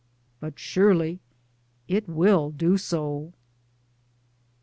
But 0.39 0.57
surely 0.57 1.19
it 1.87 2.09
will 2.09 2.49
do 2.49 2.75
so. 2.75 3.33